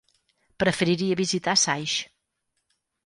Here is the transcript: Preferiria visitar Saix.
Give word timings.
Preferiria 0.63 1.19
visitar 1.21 1.55
Saix. 1.65 1.95